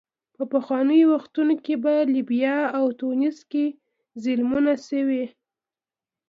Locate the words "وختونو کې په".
1.15-1.93